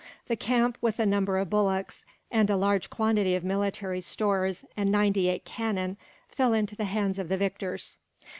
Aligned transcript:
The 0.29 0.35
camp, 0.35 0.79
with 0.81 0.97
a 0.97 1.05
number 1.05 1.37
of 1.37 1.51
bullocks, 1.51 2.05
and 2.31 2.49
a 2.49 2.55
large 2.55 2.89
quantity 2.89 3.35
of 3.35 3.43
military 3.43 4.01
stores 4.01 4.65
and 4.75 4.91
ninety 4.91 5.27
eight 5.29 5.45
cannon, 5.45 5.95
fell 6.27 6.53
into 6.53 6.75
the 6.75 6.85
hands 6.85 7.19
of 7.19 7.29
the 7.29 7.37
victors. 7.37 7.99